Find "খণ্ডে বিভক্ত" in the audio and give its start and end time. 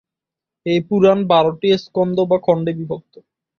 2.45-3.13